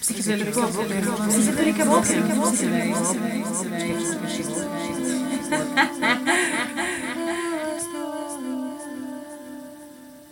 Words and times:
Psychedelika 0.00 0.66
Boker. 0.66 1.04
Psychedelika 1.28 1.84
Boker. 1.84 2.22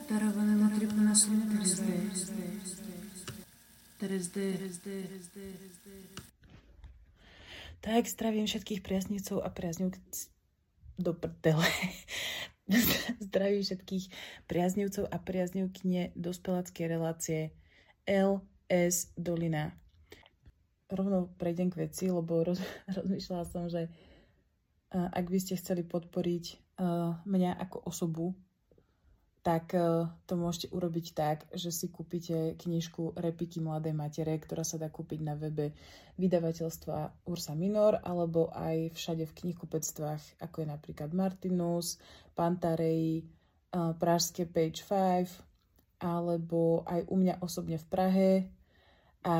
Darované 0.08 0.54
modry 0.56 0.86
na 0.88 1.14
Tak 7.80 8.08
zdravím 8.08 8.46
všetkých 8.48 8.80
priaznivcov 8.80 9.44
a 9.44 9.48
priazňov 9.52 9.92
do 10.98 11.12
prdele. 11.12 11.68
zdravím 13.28 13.62
všetkých 13.62 14.04
priaznivcov 14.48 15.04
a 15.08 15.16
priaznivkyne 15.20 16.16
dospeláckej 16.16 16.84
relácie 16.88 17.40
LS 18.68 19.16
Dolina. 19.16 19.72
Rovno 20.88 21.32
prejdem 21.36 21.68
k 21.72 21.88
veci, 21.88 22.08
lebo 22.08 22.44
roz, 22.44 22.60
rozmýšľala 22.96 23.44
som, 23.48 23.68
že 23.68 23.88
uh, 23.88 25.08
ak 25.12 25.28
by 25.28 25.38
ste 25.40 25.56
chceli 25.60 25.84
podporiť 25.84 26.44
uh, 26.80 27.16
mňa 27.24 27.56
ako 27.68 27.88
osobu, 27.88 28.36
tak 29.44 29.72
uh, 29.76 30.08
to 30.28 30.36
môžete 30.36 30.72
urobiť 30.72 31.06
tak, 31.16 31.48
že 31.52 31.72
si 31.72 31.88
kúpite 31.88 32.56
knižku 32.60 33.16
Repiky 33.16 33.60
mladej 33.64 33.96
matere, 33.96 34.36
ktorá 34.36 34.64
sa 34.64 34.76
dá 34.76 34.92
kúpiť 34.92 35.20
na 35.24 35.36
webe 35.36 35.72
vydavateľstva 36.20 37.24
Ursa 37.28 37.56
Minor, 37.56 38.00
alebo 38.04 38.52
aj 38.52 38.92
všade 38.92 39.24
v 39.28 39.36
knihkupectvách, 39.44 40.44
ako 40.44 40.56
je 40.60 40.66
napríklad 40.68 41.10
Martinus, 41.16 41.96
Pantarei, 42.36 43.24
Pražské 43.72 44.48
Page 44.48 44.80
5, 44.82 46.02
alebo 46.02 46.86
aj 46.86 47.06
u 47.10 47.16
mňa 47.18 47.42
osobne 47.42 47.76
v 47.78 47.86
Prahe. 47.86 48.30
A 49.24 49.36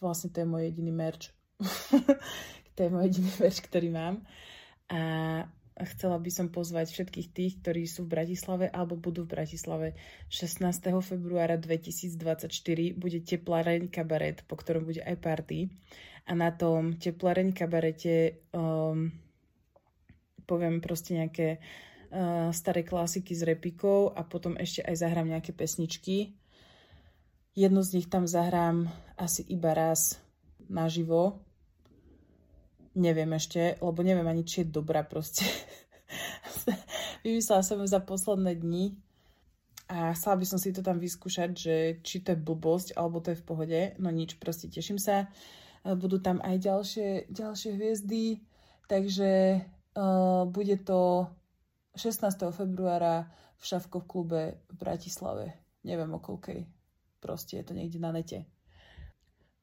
vlastne 0.00 0.32
to 0.32 0.42
je 0.42 0.48
môj 0.48 0.72
jediný 0.72 0.92
merch. 0.92 1.30
to 2.74 2.78
je 2.82 2.90
môj 2.90 3.10
jediný 3.10 3.30
merch, 3.42 3.60
ktorý 3.62 3.88
mám. 3.92 4.24
A 4.90 5.00
chcela 5.84 6.16
by 6.16 6.30
som 6.32 6.48
pozvať 6.48 6.88
všetkých 6.88 7.28
tých, 7.36 7.52
ktorí 7.60 7.84
sú 7.84 8.08
v 8.08 8.16
Bratislave 8.16 8.66
alebo 8.72 8.96
budú 8.96 9.28
v 9.28 9.36
Bratislave 9.36 9.92
16. 10.32 10.64
februára 11.04 11.60
2024 11.60 12.48
bude 12.96 13.20
tepláreň 13.20 13.92
kabaret, 13.92 14.40
po 14.48 14.56
ktorom 14.56 14.88
bude 14.88 15.04
aj 15.04 15.16
party. 15.20 15.68
A 16.26 16.32
na 16.32 16.48
tom 16.50 16.96
tepláreň 16.96 17.52
kabarete 17.52 18.40
um, 18.56 19.12
poviem 20.48 20.80
proste 20.80 21.12
nejaké 21.12 21.60
uh, 21.60 22.48
staré 22.56 22.80
klasiky 22.80 23.36
s 23.36 23.44
repikou 23.44 24.16
a 24.16 24.24
potom 24.24 24.56
ešte 24.56 24.80
aj 24.80 24.96
zahrám 24.96 25.28
nejaké 25.28 25.52
pesničky. 25.52 26.32
Jednu 27.56 27.80
z 27.80 27.92
nich 27.96 28.06
tam 28.12 28.28
zahrám 28.28 28.92
asi 29.16 29.40
iba 29.48 29.72
raz 29.72 30.20
naživo, 30.68 31.40
neviem 32.96 33.32
ešte, 33.32 33.80
lebo 33.80 34.00
neviem 34.04 34.28
ani, 34.28 34.44
či 34.44 34.64
je 34.64 34.72
dobrá 34.76 35.04
proste. 35.04 35.48
Vymyslela 37.24 37.64
som 37.64 37.80
ju 37.80 37.88
za 37.88 38.04
posledné 38.04 38.60
dni 38.60 38.96
a 39.88 40.12
chcela 40.12 40.36
by 40.36 40.46
som 40.48 40.58
si 40.60 40.72
to 40.76 40.84
tam 40.84 41.00
vyskúšať, 41.00 41.50
že 41.56 41.76
či 42.04 42.20
to 42.20 42.36
je 42.36 42.44
blbosť, 42.44 42.92
alebo 42.92 43.24
to 43.24 43.32
je 43.32 43.40
v 43.40 43.46
pohode. 43.46 43.80
No 43.96 44.12
nič, 44.12 44.36
proste 44.36 44.68
teším 44.68 45.00
sa. 45.00 45.32
Budú 45.86 46.18
tam 46.18 46.42
aj 46.42 46.56
ďalšie, 46.58 47.08
ďalšie 47.30 47.70
hviezdy, 47.78 48.42
takže 48.90 49.62
uh, 49.96 50.42
bude 50.50 50.76
to 50.82 51.30
16. 51.94 52.52
februára 52.52 53.30
v 53.56 53.62
Šavko 53.62 54.02
klube 54.02 54.60
v 54.66 54.74
Bratislave. 54.74 55.54
Neviem 55.86 56.10
o 56.10 56.18
koľkej. 56.18 56.75
Proste 57.20 57.58
je 57.60 57.64
to 57.64 57.72
niekde 57.74 57.98
na 57.98 58.12
nete. 58.12 58.46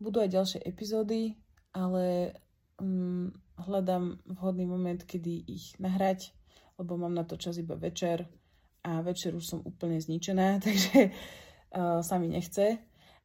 Budú 0.02 0.20
aj 0.20 0.34
ďalšie 0.34 0.60
epizódy, 0.66 1.38
ale 1.72 2.36
um, 2.82 3.32
hľadám 3.56 4.20
vhodný 4.26 4.66
moment, 4.66 5.00
kedy 5.00 5.48
ich 5.48 5.78
nahrať, 5.80 6.34
lebo 6.78 6.98
mám 6.98 7.14
na 7.14 7.24
to 7.24 7.38
čas 7.38 7.58
iba 7.62 7.78
večer 7.78 8.26
a 8.84 9.00
večer 9.00 9.32
už 9.32 9.46
som 9.46 9.60
úplne 9.64 10.02
zničená, 10.02 10.60
takže 10.66 11.10
uh, 11.10 12.02
sa 12.04 12.16
mi 12.20 12.28
nechce. 12.28 12.82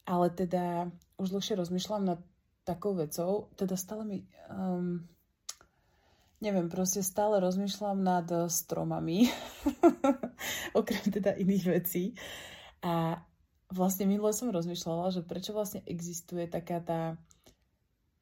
Ale 0.08 0.32
teda 0.32 0.88
už 1.20 1.36
dlhšie 1.36 1.60
rozmýšľam 1.60 2.02
nad 2.04 2.20
takou 2.64 2.96
vecou, 2.96 3.52
teda 3.56 3.76
stále 3.76 4.04
mi... 4.04 4.18
Um, 4.48 5.04
neviem, 6.38 6.70
proste 6.70 7.02
stále 7.02 7.42
rozmýšľam 7.42 7.98
nad 7.98 8.26
stromami, 8.46 9.26
okrem 10.78 11.06
teda 11.10 11.34
iných 11.34 11.64
vecí. 11.66 12.14
A 12.80 13.18
vlastne 13.72 14.08
minule 14.08 14.32
som 14.32 14.52
rozmýšľala, 14.52 15.12
že 15.12 15.22
prečo 15.24 15.52
vlastne 15.52 15.84
existuje 15.84 16.48
taká 16.48 16.80
tá 16.80 17.20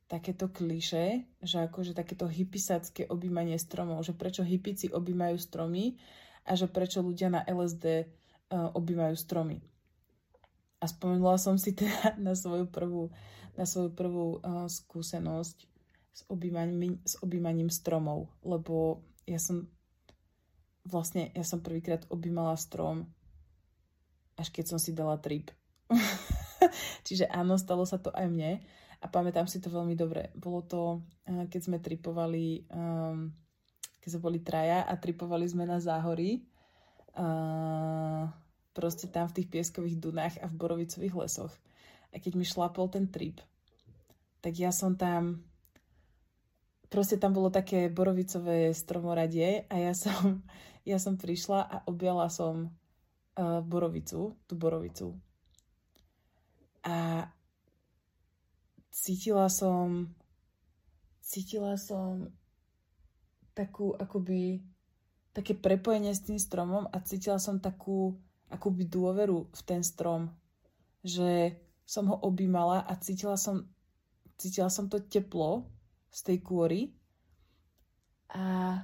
takéto 0.07 0.47
kliše, 0.47 1.27
že 1.43 1.67
akože 1.67 1.91
takéto 1.91 2.31
hypisácké 2.31 3.11
objímanie 3.11 3.59
stromov, 3.59 4.07
že 4.07 4.15
prečo 4.15 4.47
hypici 4.47 4.87
objímajú 4.87 5.35
stromy 5.35 5.99
a 6.47 6.55
že 6.55 6.71
prečo 6.71 7.03
ľudia 7.03 7.27
na 7.27 7.43
LSD 7.43 7.85
uh, 7.85 8.03
e, 8.07 8.07
objímajú 8.71 9.19
stromy. 9.19 9.59
A 10.79 10.87
spomenula 10.87 11.43
som 11.43 11.59
si 11.59 11.75
teda 11.75 12.15
na 12.23 12.39
svoju 12.39 12.71
prvú, 12.71 13.11
na 13.59 13.67
svoju 13.67 13.91
prvú 13.99 14.39
uh, 14.39 14.71
skúsenosť 14.71 15.59
s 16.17 16.21
objímaním, 16.31 17.03
s 17.03 17.19
objímaním 17.19 17.69
stromov, 17.69 18.31
lebo 18.47 19.03
ja 19.27 19.43
som 19.43 19.67
vlastne, 20.87 21.35
ja 21.35 21.43
som 21.43 21.67
prvýkrát 21.67 22.07
objímala 22.15 22.55
strom, 22.55 23.11
až 24.37 24.49
keď 24.53 24.65
som 24.73 24.79
si 24.79 24.93
dala 24.93 25.17
trip. 25.17 25.51
Čiže 27.07 27.29
áno, 27.29 27.57
stalo 27.57 27.85
sa 27.89 27.97
to 27.97 28.13
aj 28.13 28.29
mne 28.29 28.61
a 29.01 29.07
pamätám 29.09 29.49
si 29.49 29.61
to 29.61 29.73
veľmi 29.73 29.97
dobre. 29.97 30.33
Bolo 30.37 30.65
to, 30.65 30.83
eh, 31.29 31.45
keď 31.49 31.61
sme 31.61 31.79
tripovali, 31.81 32.69
um, 32.73 33.33
keď 34.01 34.09
sme 34.13 34.21
boli 34.23 34.39
traja 34.41 34.85
a 34.85 34.95
tripovali 34.97 35.47
sme 35.49 35.67
na 35.67 35.83
záhory, 35.83 36.47
uh, 37.19 38.29
proste 38.77 39.09
tam 39.09 39.27
v 39.33 39.43
tých 39.43 39.49
pieskových 39.51 39.97
dunách 39.99 40.37
a 40.41 40.47
v 40.47 40.59
borovicových 40.59 41.15
lesoch. 41.17 41.53
A 42.13 42.21
keď 42.21 42.33
mi 42.39 42.45
šlapol 42.47 42.93
ten 42.93 43.09
trip, 43.09 43.41
tak 44.45 44.57
ja 44.57 44.71
som 44.71 44.95
tam 44.95 45.43
proste 46.87 47.19
tam 47.19 47.35
bolo 47.35 47.51
také 47.51 47.91
borovicové 47.91 48.71
stromoradie 48.73 49.67
a 49.69 49.75
ja 49.81 49.93
som, 49.93 50.41
ja 50.91 50.99
som 51.03 51.19
prišla 51.19 51.61
a 51.67 51.77
objala 51.91 52.31
som 52.31 52.71
uh, 53.37 53.61
borovicu, 53.63 54.35
tú 54.45 54.55
borovicu. 54.57 55.15
A 56.87 57.29
cítila 58.91 59.47
som 59.53 60.11
cítila 61.27 61.75
som 61.75 62.31
takú 63.57 63.97
akoby 63.99 64.63
také 65.35 65.53
prepojenie 65.59 66.15
s 66.15 66.23
tým 66.23 66.39
stromom 66.39 66.87
a 66.89 66.97
cítila 67.03 67.37
som 67.37 67.59
takú 67.59 68.15
akoby 68.49 68.87
dôveru 68.87 69.51
v 69.51 69.61
ten 69.67 69.83
strom, 69.83 70.31
že 71.03 71.59
som 71.83 72.07
ho 72.07 72.17
objímala 72.23 72.87
a 72.87 72.95
cítila 72.97 73.35
som, 73.35 73.67
cítila 74.39 74.71
som 74.71 74.87
to 74.87 75.03
teplo 75.03 75.67
z 76.15 76.21
tej 76.31 76.39
kôry 76.41 76.81
a, 78.31 78.81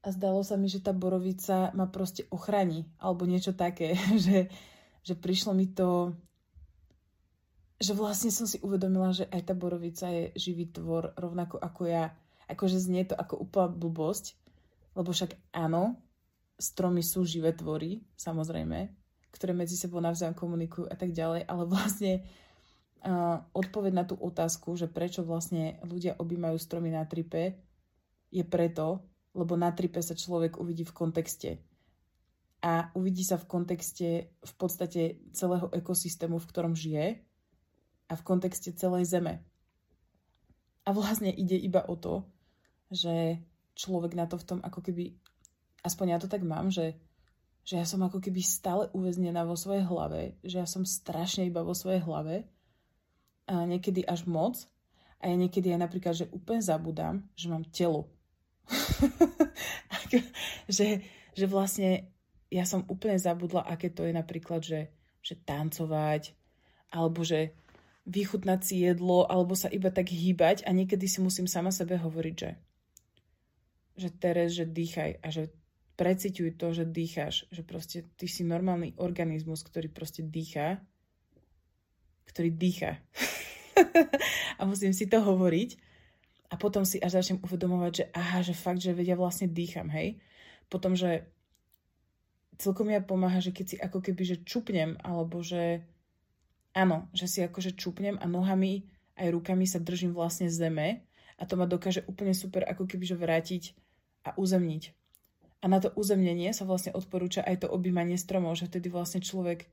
a 0.00 0.08
zdalo 0.08 0.40
sa 0.40 0.56
mi, 0.56 0.72
že 0.72 0.80
tá 0.80 0.96
borovica 0.96 1.68
ma 1.76 1.84
proste 1.84 2.24
ochrani 2.32 2.88
alebo 2.96 3.28
niečo 3.28 3.52
také, 3.52 3.96
že, 4.24 4.48
že 5.04 5.14
prišlo 5.16 5.52
mi 5.52 5.68
to 5.68 6.16
že 7.80 7.96
vlastne 7.96 8.28
som 8.28 8.44
si 8.44 8.60
uvedomila, 8.60 9.08
že 9.16 9.24
aj 9.32 9.40
tá 9.48 9.54
borovica 9.56 10.12
je 10.12 10.36
živý 10.36 10.68
tvor, 10.68 11.16
rovnako 11.16 11.56
ako 11.56 11.88
ja. 11.88 12.12
Akože 12.44 12.76
znie 12.76 13.08
to 13.08 13.16
ako 13.16 13.40
úplná 13.40 13.72
blbosť, 13.72 14.36
lebo 14.92 15.16
však 15.16 15.32
áno, 15.56 15.96
stromy 16.60 17.00
sú 17.00 17.24
živé 17.24 17.56
tvory, 17.56 18.04
samozrejme, 18.20 18.92
ktoré 19.32 19.56
medzi 19.56 19.80
sebou 19.80 20.04
navzájom 20.04 20.36
komunikujú 20.36 20.92
a 20.92 20.96
tak 20.98 21.16
ďalej, 21.16 21.48
ale 21.48 21.64
vlastne 21.64 22.12
uh, 23.00 23.40
odpoveď 23.56 23.92
na 23.96 24.04
tú 24.04 24.20
otázku, 24.20 24.76
že 24.76 24.84
prečo 24.84 25.24
vlastne 25.24 25.80
ľudia 25.80 26.20
objímajú 26.20 26.60
stromy 26.60 26.92
na 26.92 27.08
tripe, 27.08 27.56
je 28.28 28.44
preto, 28.44 29.08
lebo 29.34 29.54
na 29.54 29.70
tripe 29.70 30.02
sa 30.02 30.14
človek 30.14 30.58
uvidí 30.58 30.82
v 30.82 30.96
kontexte. 30.96 31.50
A 32.60 32.92
uvidí 32.92 33.24
sa 33.24 33.40
v 33.40 33.48
kontexte 33.48 34.08
v 34.36 34.52
podstate 34.60 35.22
celého 35.32 35.72
ekosystému, 35.72 36.36
v 36.36 36.48
ktorom 36.50 36.74
žije 36.76 37.24
a 38.10 38.12
v 38.18 38.26
kontexte 38.26 38.74
celej 38.76 39.08
Zeme. 39.08 39.40
A 40.84 40.92
vlastne 40.92 41.30
ide 41.30 41.56
iba 41.56 41.86
o 41.86 41.94
to, 41.96 42.26
že 42.90 43.38
človek 43.78 44.18
na 44.18 44.26
to 44.26 44.36
v 44.36 44.44
tom 44.44 44.58
ako 44.60 44.82
keby, 44.82 45.14
aspoň 45.86 46.06
ja 46.10 46.18
to 46.18 46.28
tak 46.28 46.42
mám, 46.42 46.68
že, 46.68 46.98
že 47.64 47.80
ja 47.80 47.86
som 47.86 48.02
ako 48.02 48.18
keby 48.20 48.42
stále 48.44 48.90
uväznená 48.92 49.46
vo 49.46 49.56
svojej 49.56 49.86
hlave, 49.86 50.36
že 50.44 50.60
ja 50.60 50.66
som 50.68 50.82
strašne 50.84 51.46
iba 51.46 51.64
vo 51.64 51.72
svojej 51.72 52.02
hlave 52.02 52.44
a 53.46 53.64
niekedy 53.64 54.04
až 54.04 54.26
moc 54.26 54.68
a 55.22 55.30
ja 55.30 55.36
niekedy 55.38 55.72
aj 55.72 55.80
napríklad, 55.80 56.14
že 56.16 56.32
úplne 56.34 56.60
zabudám, 56.60 57.24
že 57.38 57.46
mám 57.48 57.64
telo. 57.72 58.10
že, 60.76 61.02
že 61.34 61.46
vlastne 61.46 62.10
ja 62.50 62.66
som 62.66 62.86
úplne 62.90 63.16
zabudla, 63.16 63.66
aké 63.66 63.90
to 63.90 64.04
je 64.04 64.14
napríklad, 64.14 64.62
že 64.62 64.90
že 65.20 65.36
tancovať, 65.36 66.32
alebo 66.90 67.22
že 67.22 67.52
vychutnať 68.08 68.60
si 68.64 68.82
jedlo, 68.82 69.28
alebo 69.28 69.52
sa 69.52 69.68
iba 69.68 69.92
tak 69.92 70.10
hýbať 70.10 70.64
a 70.64 70.72
niekedy 70.72 71.04
si 71.06 71.20
musím 71.20 71.46
sama 71.46 71.70
sebe 71.70 72.00
hovoriť, 72.00 72.36
že 72.36 72.50
že 74.00 74.08
Teres, 74.16 74.56
že 74.56 74.64
dýchaj 74.64 75.20
a 75.20 75.28
že 75.28 75.52
preciťuj 76.00 76.56
to, 76.56 76.72
že 76.72 76.88
dýcháš, 76.88 77.44
že 77.52 77.60
proste 77.60 78.08
ty 78.16 78.24
si 78.24 78.48
normálny 78.48 78.96
organizmus, 78.96 79.60
ktorý 79.60 79.92
proste 79.92 80.24
dýchá, 80.24 80.80
ktorý 82.24 82.48
dýcha. 82.48 82.96
a 84.58 84.64
musím 84.64 84.96
si 84.96 85.04
to 85.04 85.20
hovoriť 85.20 85.76
a 86.50 86.54
potom 86.58 86.82
si 86.82 86.98
až 86.98 87.22
začnem 87.22 87.38
uvedomovať, 87.46 87.92
že 87.94 88.04
aha, 88.10 88.42
že 88.42 88.54
fakt, 88.58 88.82
že 88.82 88.90
vedia 88.90 89.14
vlastne 89.14 89.46
dýcham, 89.46 89.86
hej. 89.94 90.18
Potom, 90.66 90.98
že 90.98 91.30
celkom 92.58 92.90
mi 92.90 92.98
pomáha, 92.98 93.38
že 93.38 93.54
keď 93.54 93.66
si 93.66 93.76
ako 93.78 93.98
keby, 94.02 94.22
že 94.26 94.36
čupnem, 94.42 94.98
alebo 95.00 95.40
že 95.40 95.86
áno, 96.74 97.06
že 97.14 97.30
si 97.30 97.38
akože 97.40 97.78
čupnem 97.78 98.18
a 98.18 98.26
nohami 98.26 98.90
aj 99.20 99.30
rukami 99.30 99.64
sa 99.64 99.78
držím 99.78 100.16
vlastne 100.16 100.50
zeme 100.50 101.06
a 101.38 101.42
to 101.46 101.54
ma 101.54 101.64
dokáže 101.64 102.04
úplne 102.10 102.34
super 102.36 102.66
ako 102.66 102.84
keby, 102.84 103.04
že 103.04 103.16
vrátiť 103.16 103.62
a 104.26 104.36
uzemniť. 104.36 104.92
A 105.60 105.68
na 105.68 105.76
to 105.76 105.92
uzemnenie 105.92 106.52
sa 106.56 106.64
vlastne 106.64 106.92
odporúča 106.96 107.44
aj 107.44 107.64
to 107.64 107.68
objímanie 107.68 108.16
stromov, 108.16 108.56
že 108.56 108.68
vtedy 108.68 108.88
vlastne 108.88 109.20
človek 109.20 109.68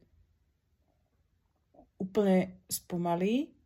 úplne 1.98 2.60
spomalí 2.68 3.57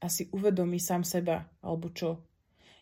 a 0.00 0.06
si 0.12 0.28
uvedomí 0.32 0.76
sám 0.76 1.02
seba, 1.02 1.48
alebo 1.64 1.88
čo. 1.92 2.20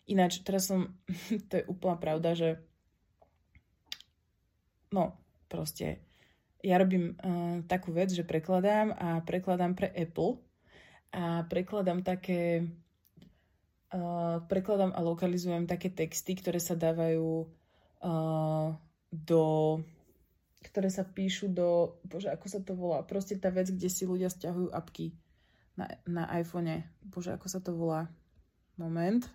Ináč, 0.05 0.43
teraz 0.45 0.69
som, 0.69 0.93
to 1.49 1.53
je 1.61 1.67
úplná 1.69 1.95
pravda, 1.97 2.35
že 2.35 2.49
no, 4.91 5.17
proste, 5.47 6.03
ja 6.61 6.81
robím 6.81 7.13
uh, 7.13 7.61
takú 7.69 7.93
vec, 7.93 8.09
že 8.11 8.25
prekladám 8.25 8.93
a 8.95 9.21
prekladám 9.21 9.77
pre 9.77 9.89
Apple 9.93 10.41
a 11.13 11.45
prekladám 11.45 12.01
také 12.01 12.65
uh, 13.93 14.41
prekladám 14.49 14.91
a 14.97 14.99
lokalizujem 15.05 15.69
také 15.69 15.93
texty, 15.93 16.35
ktoré 16.35 16.57
sa 16.57 16.73
dávajú 16.73 17.45
uh, 18.01 18.73
do 19.13 19.43
ktoré 20.65 20.89
sa 20.89 21.05
píšu 21.05 21.53
do, 21.53 22.01
bože, 22.01 22.25
ako 22.33 22.45
sa 22.49 22.59
to 22.59 22.73
volá, 22.73 23.05
proste 23.05 23.37
tá 23.37 23.53
vec, 23.53 23.69
kde 23.69 23.85
si 23.85 24.01
ľudia 24.09 24.33
stiahujú 24.33 24.73
apky 24.73 25.13
na, 25.75 25.85
na 26.07 26.23
iPhone. 26.39 26.83
Bože, 27.03 27.35
ako 27.35 27.47
sa 27.47 27.59
to 27.59 27.75
volá? 27.75 28.07
Moment. 28.75 29.27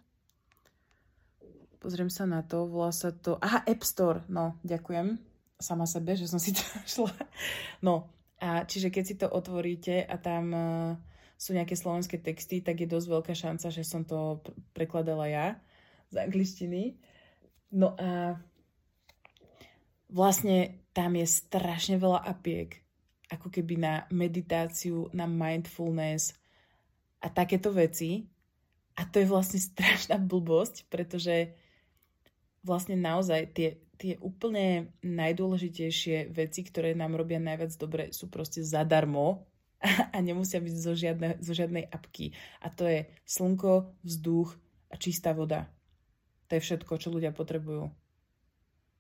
Pozriem 1.81 2.13
sa 2.13 2.29
na 2.29 2.45
to, 2.45 2.69
volá 2.69 2.93
sa 2.93 3.09
to, 3.09 3.41
aha, 3.41 3.65
App 3.65 3.81
Store, 3.81 4.21
no, 4.29 4.61
ďakujem 4.61 5.17
sama 5.61 5.85
sebe, 5.89 6.17
že 6.17 6.29
som 6.29 6.41
si 6.41 6.53
to 6.53 6.61
šla. 6.93 7.13
No, 7.85 8.13
a 8.41 8.65
čiže 8.65 8.89
keď 8.93 9.05
si 9.05 9.15
to 9.17 9.29
otvoríte 9.29 10.05
a 10.05 10.17
tam 10.17 10.45
uh, 10.53 10.93
sú 11.41 11.57
nejaké 11.57 11.77
slovenské 11.77 12.21
texty, 12.21 12.61
tak 12.61 12.81
je 12.81 12.89
dosť 12.89 13.07
veľká 13.09 13.35
šanca, 13.37 13.69
že 13.73 13.85
som 13.85 14.05
to 14.05 14.45
prekladala 14.77 15.29
ja 15.29 15.47
z 16.13 16.21
angličtiny. 16.21 17.01
No 17.73 17.97
a 17.97 18.37
vlastne 20.11 20.85
tam 20.93 21.15
je 21.15 21.25
strašne 21.29 21.97
veľa 21.97 22.21
apiek, 22.29 22.77
ako 23.31 23.49
keby 23.49 23.75
na 23.79 23.95
meditáciu, 24.11 25.07
na 25.15 25.31
mindfulness 25.31 26.35
a 27.23 27.31
takéto 27.31 27.71
veci. 27.71 28.27
A 28.99 29.07
to 29.07 29.23
je 29.23 29.31
vlastne 29.31 29.63
strašná 29.71 30.19
blbosť, 30.19 30.91
pretože 30.91 31.55
vlastne 32.61 32.99
naozaj 32.99 33.57
tie, 33.57 33.69
tie 33.97 34.21
úplne 34.21 34.93
najdôležitejšie 35.01 36.35
veci, 36.35 36.61
ktoré 36.67 36.93
nám 36.93 37.17
robia 37.17 37.41
najviac 37.41 37.73
dobre, 37.81 38.03
sú 38.13 38.29
proste 38.29 38.61
zadarmo 38.61 39.47
a 40.15 40.19
nemusia 40.21 40.61
byť 40.61 40.75
zo, 40.77 40.93
žiadne, 40.93 41.29
zo 41.41 41.53
žiadnej 41.57 41.89
apky. 41.89 42.37
A 42.61 42.69
to 42.69 42.85
je 42.85 43.09
slnko, 43.25 43.97
vzduch 44.05 44.53
a 44.93 44.95
čistá 45.01 45.33
voda. 45.33 45.71
To 46.51 46.59
je 46.59 46.65
všetko, 46.67 46.93
čo 46.99 47.15
ľudia 47.15 47.31
potrebujú. 47.31 47.95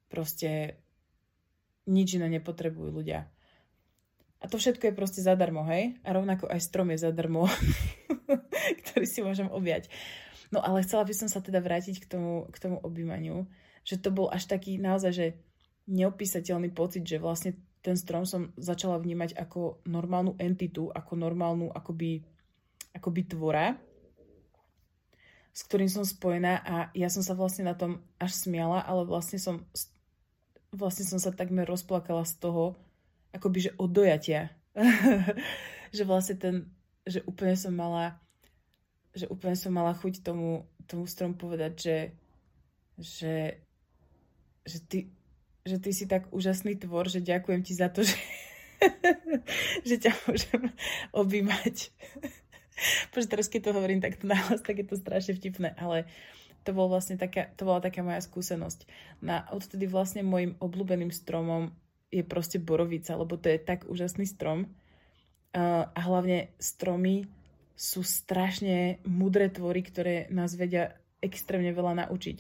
Proste 0.06 0.80
nič 1.90 2.14
iné 2.14 2.30
nepotrebujú 2.38 3.02
ľudia. 3.02 3.26
A 4.40 4.48
to 4.48 4.56
všetko 4.56 4.88
je 4.88 4.96
proste 4.96 5.20
zadarmo, 5.20 5.68
hej? 5.68 6.00
A 6.00 6.16
rovnako 6.16 6.48
aj 6.48 6.64
strom 6.64 6.88
je 6.92 7.04
zadarmo, 7.04 7.44
ktorý 8.84 9.04
si 9.04 9.20
môžem 9.20 9.52
objať. 9.52 9.92
No 10.48 10.64
ale 10.64 10.82
chcela 10.82 11.04
by 11.04 11.14
som 11.14 11.28
sa 11.28 11.44
teda 11.44 11.60
vrátiť 11.60 12.00
k 12.02 12.06
tomu, 12.08 12.48
k 12.48 12.56
tomu 12.56 12.80
objímaniu, 12.80 13.44
že 13.84 14.00
to 14.00 14.08
bol 14.08 14.32
až 14.32 14.48
taký 14.48 14.80
naozaj, 14.80 15.12
že 15.12 15.26
neopísateľný 15.86 16.72
pocit, 16.72 17.04
že 17.04 17.20
vlastne 17.20 17.54
ten 17.80 17.96
strom 17.96 18.24
som 18.24 18.52
začala 18.56 19.00
vnímať 19.00 19.36
ako 19.36 19.84
normálnu 19.88 20.36
entitu, 20.36 20.88
ako 20.92 21.16
normálnu 21.16 21.72
akoby, 21.72 22.24
akoby 22.96 23.20
tvora, 23.28 23.76
s 25.50 25.60
ktorým 25.68 25.88
som 25.88 26.04
spojená 26.04 26.60
a 26.64 26.74
ja 26.92 27.08
som 27.12 27.24
sa 27.24 27.36
vlastne 27.36 27.68
na 27.68 27.74
tom 27.74 28.04
až 28.20 28.36
smiala, 28.36 28.84
ale 28.84 29.04
vlastne 29.04 29.40
som 29.40 29.64
vlastne 30.70 31.02
som 31.02 31.18
sa 31.18 31.34
takmer 31.34 31.66
rozplakala 31.66 32.22
z 32.22 32.38
toho, 32.38 32.78
akoby, 33.34 33.70
že 33.70 33.76
od 33.78 33.90
dojatia. 33.90 34.50
že 35.96 36.02
vlastne 36.06 36.36
ten, 36.38 36.54
že 37.02 37.22
úplne 37.26 37.58
som 37.58 37.74
mala 37.74 38.20
že 39.14 39.26
úplne 39.26 39.58
som 39.58 39.74
mala 39.74 39.90
chuť 39.94 40.22
tomu, 40.22 40.70
tomu 40.86 41.04
strom 41.10 41.34
povedať, 41.34 41.72
že, 41.74 41.98
že, 42.98 43.34
že 44.62 44.78
ty, 44.86 45.10
že 45.66 45.82
ty 45.82 45.90
si 45.90 46.06
tak 46.06 46.30
úžasný 46.30 46.78
tvor, 46.78 47.10
že 47.10 47.24
ďakujem 47.24 47.60
ti 47.66 47.74
za 47.74 47.90
to, 47.90 48.06
že, 48.08 48.18
že 49.82 49.96
ťa 49.98 50.12
môžem 50.26 50.70
objímať. 51.10 51.90
Pretože 53.12 53.28
teraz, 53.28 53.46
keď 53.50 53.60
to 53.70 53.76
hovorím 53.76 54.00
takto 54.00 54.24
nahlas, 54.24 54.62
tak 54.62 54.80
je 54.80 54.86
to 54.88 54.96
strašne 54.96 55.36
vtipné, 55.36 55.76
ale 55.76 56.08
to, 56.64 56.72
bol 56.72 56.88
vlastne 56.88 57.20
taká, 57.20 57.50
to 57.58 57.66
bola 57.66 57.82
taká 57.82 58.00
moja 58.00 58.22
skúsenosť. 58.22 58.86
Na, 59.20 59.44
odtedy 59.52 59.84
vlastne 59.84 60.24
môjim 60.24 60.56
obľúbeným 60.62 61.12
stromom 61.12 61.74
je 62.10 62.22
proste 62.26 62.58
borovica, 62.58 63.14
lebo 63.14 63.38
to 63.38 63.48
je 63.48 63.58
tak 63.62 63.86
úžasný 63.86 64.26
strom. 64.26 64.66
Uh, 65.50 65.86
a 65.90 66.00
hlavne 66.06 66.54
stromy 66.62 67.26
sú 67.74 68.04
strašne 68.04 69.00
mudré 69.08 69.48
tvory, 69.50 69.80
ktoré 69.80 70.14
nás 70.30 70.54
vedia 70.54 71.00
extrémne 71.24 71.72
veľa 71.72 72.06
naučiť. 72.06 72.38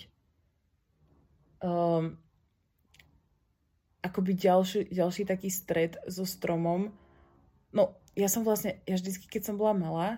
Um, 1.64 2.20
akoby 4.00 4.32
ďalší, 4.36 4.92
ďalší 4.92 5.22
taký 5.28 5.48
stred 5.52 5.96
so 6.08 6.24
stromom. 6.24 6.92
No, 7.70 8.00
ja 8.16 8.26
som 8.26 8.42
vlastne, 8.42 8.80
ja 8.88 8.96
vždycky, 8.96 9.28
keď 9.28 9.52
som 9.52 9.56
bola 9.56 9.76
malá, 9.76 10.08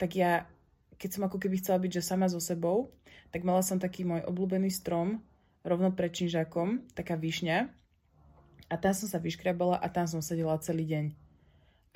tak 0.00 0.16
ja, 0.16 0.48
keď 0.96 1.10
som 1.16 1.22
ako 1.28 1.38
keby 1.38 1.60
chcela 1.60 1.78
byť, 1.78 2.00
že 2.00 2.08
sama 2.08 2.26
so 2.26 2.40
sebou, 2.40 2.92
tak 3.30 3.44
mala 3.44 3.60
som 3.60 3.76
taký 3.76 4.08
môj 4.08 4.24
obľúbený 4.24 4.72
strom, 4.72 5.20
rovno 5.62 5.92
pred 5.92 6.10
činžákom, 6.12 6.88
taká 6.96 7.16
višňa. 7.20 7.68
A 8.68 8.76
tam 8.76 8.92
som 8.92 9.08
sa 9.08 9.16
vyškrabala 9.16 9.80
a 9.80 9.86
tam 9.88 10.04
som 10.04 10.20
sedela 10.20 10.60
celý 10.60 10.84
deň. 10.84 11.04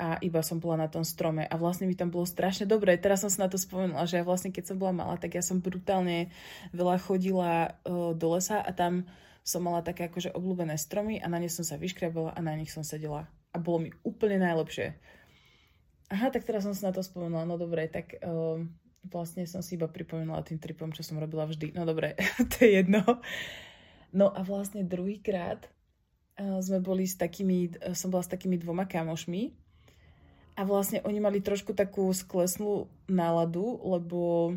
A 0.00 0.18
iba 0.24 0.40
som 0.40 0.58
bola 0.58 0.82
na 0.82 0.88
tom 0.88 1.04
strome. 1.04 1.44
A 1.46 1.54
vlastne 1.60 1.84
mi 1.84 1.94
tam 1.94 2.08
bolo 2.08 2.24
strašne 2.24 2.64
dobre. 2.64 2.96
Teraz 2.96 3.22
som 3.22 3.30
sa 3.30 3.46
na 3.46 3.52
to 3.52 3.60
spomenula, 3.60 4.08
že 4.08 4.18
ja 4.18 4.24
vlastne 4.24 4.50
keď 4.50 4.72
som 4.72 4.76
bola 4.80 4.96
malá, 4.96 5.14
tak 5.20 5.36
ja 5.36 5.44
som 5.44 5.60
brutálne 5.60 6.32
veľa 6.72 6.96
chodila 6.98 7.76
uh, 7.84 8.16
do 8.16 8.26
lesa 8.34 8.58
a 8.64 8.72
tam 8.72 9.04
som 9.44 9.62
mala 9.62 9.82
také 9.82 10.06
akože 10.06 10.32
obľúbené 10.32 10.78
stromy 10.78 11.18
a 11.18 11.26
na 11.26 11.42
ne 11.42 11.50
som 11.50 11.66
sa 11.66 11.74
vyškrabala 11.76 12.32
a 12.34 12.40
na 12.40 12.56
nich 12.56 12.72
som 12.72 12.86
sedela. 12.86 13.28
A 13.52 13.60
bolo 13.60 13.86
mi 13.86 13.90
úplne 14.02 14.40
najlepšie. 14.40 14.96
Aha, 16.08 16.32
tak 16.32 16.48
teraz 16.48 16.64
som 16.64 16.72
sa 16.72 16.88
na 16.88 16.96
to 16.96 17.04
spomenula. 17.04 17.44
No 17.44 17.60
dobre, 17.60 17.84
tak 17.90 18.16
um, 18.24 18.70
vlastne 19.06 19.44
som 19.44 19.60
si 19.60 19.76
iba 19.76 19.90
pripomenula 19.90 20.46
tým 20.46 20.60
tripom, 20.60 20.94
čo 20.94 21.04
som 21.04 21.20
robila 21.20 21.44
vždy. 21.44 21.74
No 21.76 21.84
dobre, 21.84 22.16
to 22.56 22.64
je 22.64 22.80
jedno. 22.80 23.02
No 24.12 24.30
a 24.30 24.44
vlastne 24.44 24.84
druhýkrát 24.84 25.66
uh, 25.66 25.71
sme 26.62 26.78
boli 26.82 27.04
s 27.06 27.18
takými, 27.18 27.76
uh, 27.78 27.94
som 27.96 28.08
bola 28.08 28.24
s 28.24 28.30
takými 28.32 28.58
dvoma 28.58 28.88
kamošmi 28.88 29.52
a 30.58 30.62
vlastne 30.68 31.00
oni 31.04 31.18
mali 31.20 31.38
trošku 31.40 31.72
takú 31.72 32.12
sklesnú 32.12 32.90
náladu, 33.08 33.80
lebo 33.84 34.52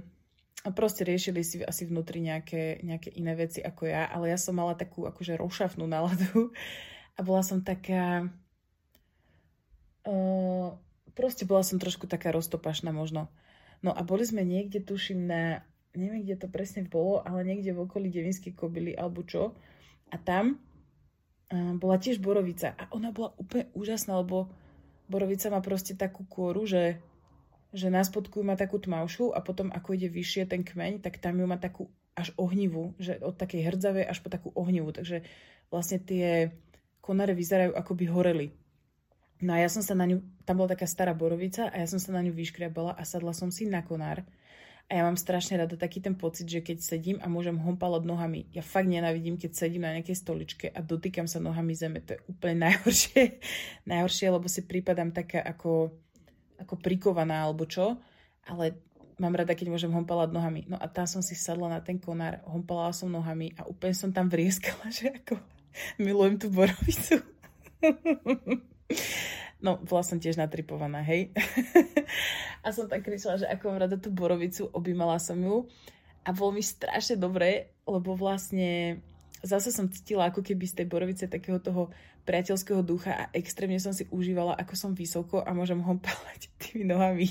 proste 0.74 1.06
riešili 1.06 1.46
si 1.46 1.62
asi 1.62 1.86
vnútri 1.86 2.20
nejaké, 2.20 2.82
nejaké 2.82 3.14
iné 3.14 3.38
veci 3.38 3.62
ako 3.62 3.88
ja, 3.88 4.10
ale 4.10 4.34
ja 4.34 4.38
som 4.40 4.58
mala 4.58 4.74
takú 4.74 5.06
akože 5.08 5.38
rošafnú 5.38 5.86
náladu 5.88 6.52
a 7.16 7.20
bola 7.24 7.46
som 7.46 7.62
taká 7.64 8.28
uh, 10.10 10.70
proste 11.16 11.48
bola 11.48 11.64
som 11.64 11.80
trošku 11.80 12.06
taká 12.06 12.30
roztopašná 12.36 12.92
možno. 12.92 13.32
No 13.80 13.96
a 13.96 14.04
boli 14.04 14.28
sme 14.28 14.44
niekde, 14.44 14.84
tuším, 14.84 15.26
na, 15.26 15.64
neviem, 15.96 16.22
kde 16.28 16.36
to 16.36 16.48
presne 16.52 16.86
bolo, 16.86 17.24
ale 17.24 17.48
niekde 17.48 17.72
v 17.72 17.88
okolí 17.88 18.12
Devinskej 18.12 18.54
kobily 18.54 18.92
alebo 18.94 19.24
čo. 19.24 19.56
A 20.12 20.20
tam 20.20 20.60
bola 21.54 21.98
tiež 22.02 22.18
borovica 22.22 22.74
a 22.76 22.90
ona 22.90 23.14
bola 23.14 23.34
úplne 23.38 23.70
úžasná, 23.78 24.18
lebo 24.18 24.50
borovica 25.06 25.54
má 25.54 25.62
proste 25.62 25.94
takú 25.94 26.26
kôru, 26.26 26.66
že 26.66 27.02
že 27.76 27.92
na 27.92 28.00
spodku 28.00 28.40
má 28.40 28.56
takú 28.56 28.80
tmavšiu 28.80 29.36
a 29.36 29.44
potom 29.44 29.68
ako 29.68 30.00
ide 30.00 30.08
vyššie 30.08 30.48
ten 30.48 30.64
kmeň, 30.64 31.04
tak 31.04 31.20
tam 31.20 31.36
ju 31.36 31.46
má 31.46 31.60
takú 31.60 31.92
až 32.16 32.32
ohnivú, 32.40 32.96
že 32.96 33.20
od 33.20 33.36
takej 33.36 33.68
hrdzavej 33.68 34.08
až 34.08 34.24
po 34.24 34.32
takú 34.32 34.56
ohnivú. 34.56 34.96
Takže 34.96 35.28
vlastne 35.68 36.00
tie 36.00 36.56
konáre 37.04 37.36
vyzerajú 37.36 37.76
ako 37.76 37.92
by 38.00 38.06
horeli. 38.08 38.48
No 39.44 39.52
a 39.52 39.60
ja 39.60 39.68
som 39.68 39.84
sa 39.84 39.92
na 39.92 40.08
ňu, 40.08 40.24
tam 40.48 40.64
bola 40.64 40.72
taká 40.72 40.88
stará 40.88 41.12
borovica 41.12 41.68
a 41.68 41.84
ja 41.84 41.88
som 41.92 42.00
sa 42.00 42.16
na 42.16 42.24
ňu 42.24 42.32
vyškriabala 42.32 42.96
a 42.96 43.04
sadla 43.04 43.36
som 43.36 43.52
si 43.52 43.68
na 43.68 43.84
konár. 43.84 44.24
A 44.86 45.02
ja 45.02 45.02
mám 45.02 45.18
strašne 45.18 45.58
rada 45.58 45.74
taký 45.74 45.98
ten 45.98 46.14
pocit, 46.14 46.46
že 46.46 46.62
keď 46.62 46.78
sedím 46.78 47.18
a 47.18 47.26
môžem 47.26 47.58
hompalať 47.58 48.06
nohami, 48.06 48.46
ja 48.54 48.62
fakt 48.62 48.86
nenávidím, 48.86 49.34
keď 49.34 49.58
sedím 49.58 49.82
na 49.82 49.98
nejakej 49.98 50.14
stoličke 50.14 50.70
a 50.70 50.78
dotýkam 50.86 51.26
sa 51.26 51.42
nohami 51.42 51.74
zeme. 51.74 52.06
To 52.06 52.14
je 52.14 52.22
úplne 52.30 52.70
najhoršie, 52.70 53.42
najhoršie 53.90 54.28
lebo 54.30 54.46
si 54.46 54.62
prípadám 54.62 55.10
taká 55.10 55.42
ako, 55.42 55.90
ako 56.62 56.74
prikovaná 56.78 57.50
alebo 57.50 57.66
čo. 57.66 57.98
Ale 58.46 58.78
mám 59.18 59.34
rada, 59.34 59.58
keď 59.58 59.74
môžem 59.74 59.90
hompalať 59.90 60.30
nohami. 60.30 60.70
No 60.70 60.78
a 60.78 60.86
tam 60.86 61.10
som 61.10 61.26
si 61.26 61.34
sadla 61.34 61.66
na 61.66 61.82
ten 61.82 61.98
konár, 61.98 62.46
hompalala 62.46 62.94
som 62.94 63.10
nohami 63.10 63.58
a 63.58 63.66
úplne 63.66 63.98
som 63.98 64.14
tam 64.14 64.30
vrieskala, 64.30 64.92
že 64.96 65.10
ako 65.10 65.42
milujem 65.98 66.36
tú 66.38 66.54
borovicu. 66.54 67.26
No, 69.64 69.80
bola 69.80 70.04
som 70.04 70.20
tiež 70.20 70.36
natripovaná, 70.36 71.00
hej. 71.08 71.32
a 72.66 72.76
som 72.76 72.92
tak 72.92 73.08
kričala, 73.08 73.40
že 73.40 73.48
ako 73.48 73.66
rada 73.80 73.96
tú 73.96 74.12
borovicu, 74.12 74.68
objímala 74.76 75.16
som 75.16 75.40
ju. 75.40 75.66
A 76.28 76.36
bolo 76.36 76.58
mi 76.58 76.64
strašne 76.66 77.16
dobre, 77.16 77.72
lebo 77.88 78.18
vlastne 78.18 79.00
zase 79.46 79.70
som 79.70 79.86
cítila 79.88 80.34
ako 80.34 80.42
keby 80.42 80.66
z 80.66 80.82
tej 80.82 80.88
borovice 80.90 81.26
takého 81.30 81.62
toho 81.62 81.94
priateľského 82.26 82.82
ducha 82.82 83.14
a 83.14 83.30
extrémne 83.38 83.78
som 83.78 83.94
si 83.94 84.10
užívala, 84.10 84.58
ako 84.58 84.74
som 84.74 84.92
vysoko 84.98 85.46
a 85.46 85.54
môžem 85.54 85.78
hompalať 85.78 86.50
tými 86.62 86.90
nohami. 86.90 87.30